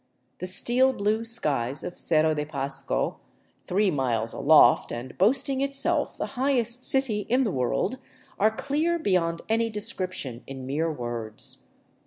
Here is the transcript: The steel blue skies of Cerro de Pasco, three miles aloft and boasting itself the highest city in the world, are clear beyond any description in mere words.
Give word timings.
The 0.39 0.47
steel 0.47 0.93
blue 0.93 1.23
skies 1.25 1.83
of 1.83 1.99
Cerro 1.99 2.33
de 2.33 2.43
Pasco, 2.43 3.19
three 3.67 3.91
miles 3.91 4.33
aloft 4.33 4.91
and 4.91 5.15
boasting 5.19 5.61
itself 5.61 6.17
the 6.17 6.25
highest 6.41 6.83
city 6.83 7.27
in 7.29 7.43
the 7.43 7.51
world, 7.51 7.99
are 8.39 8.49
clear 8.49 8.97
beyond 8.97 9.43
any 9.47 9.69
description 9.69 10.41
in 10.47 10.65
mere 10.65 10.91
words. 10.91 11.67